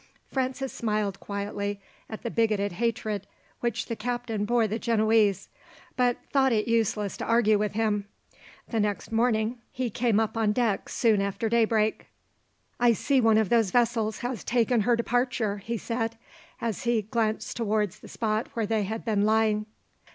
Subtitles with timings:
[0.31, 3.27] Francis smiled quietly at the bigoted hatred
[3.59, 5.47] which the captain bore the Genoese,
[5.95, 8.07] but thought it useless to argue with him.
[8.69, 12.07] The next morning he came up on deck soon after daybreak.
[12.79, 16.17] "I see one of those vessels has taken her departure," he said,
[16.59, 19.67] as he glanced towards the spot where they had been lying.